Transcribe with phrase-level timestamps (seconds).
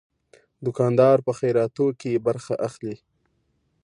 [0.65, 2.95] دوکاندار په خیراتو کې برخه اخلي.